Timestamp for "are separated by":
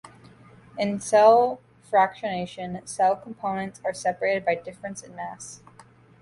3.85-4.55